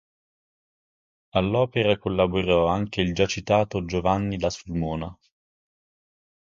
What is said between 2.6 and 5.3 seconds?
anche il già citato Giovanni da Sulmona.